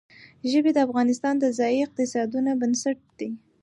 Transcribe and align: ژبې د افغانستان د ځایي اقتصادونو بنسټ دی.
ژبې 0.51 0.71
د 0.73 0.77
افغانستان 0.87 1.35
د 1.39 1.45
ځایي 1.59 1.79
اقتصادونو 1.85 2.51
بنسټ 2.61 2.97
دی. 3.19 3.29